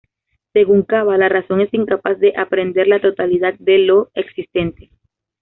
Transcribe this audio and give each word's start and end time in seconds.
Según 0.53 0.81
Caba, 0.81 1.15
la 1.19 1.29
razón 1.29 1.61
es 1.61 1.71
incapaz 1.75 2.17
de 2.19 2.33
aprehender 2.35 2.87
la 2.87 2.99
totalidad 2.99 3.53
de 3.59 3.77
lo 3.77 4.09
existente. 4.15 4.89